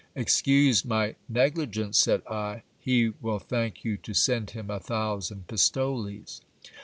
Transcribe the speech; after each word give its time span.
Excuse 0.15 0.83
my 0.83 1.13
negligence! 1.29 1.99
said 1.99 2.23
I; 2.25 2.63
he 2.79 3.09
will 3.21 3.37
thank 3.37 3.85
you 3.85 3.97
to 3.97 4.15
send 4.15 4.49
him 4.49 4.71
a 4.71 4.79
thousand 4.79 5.45
pistoles. 5.47 6.41